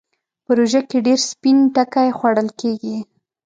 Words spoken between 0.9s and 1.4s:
ډېر